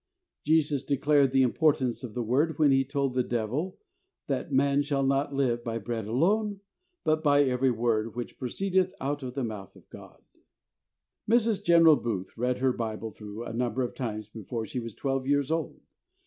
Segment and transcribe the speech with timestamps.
[0.43, 3.77] Jesus declared the importance of the Word when He told the devil
[4.25, 6.59] that "Man shall not live by bread alone,
[7.03, 7.99] but by every STUDIES OF THE SOUL WINNER.
[7.99, 10.21] 61 word which proceedeth out of the mouth of God,"
[11.29, 11.63] Mrs.
[11.63, 15.51] General Booth read her Bible through a number of times before she was twelve years
[15.51, 15.79] old.